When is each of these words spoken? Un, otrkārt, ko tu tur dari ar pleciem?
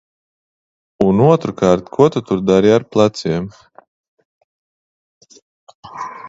Un, 1.07 1.19
otrkārt, 1.25 1.91
ko 1.97 2.07
tu 2.15 2.21
tur 2.29 2.41
dari 2.51 2.73
ar 2.79 2.87
pleciem? 2.95 3.45